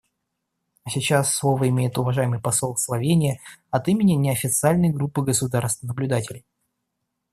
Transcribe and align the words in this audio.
А 0.83 0.89
сейчас 0.89 1.31
слово 1.31 1.69
имеет 1.69 1.95
уважаемый 1.99 2.39
посол 2.41 2.75
Словении 2.75 3.39
от 3.69 3.87
имени 3.87 4.13
неофициальной 4.13 4.89
группы 4.89 5.21
государств-наблюдателей. 5.21 6.43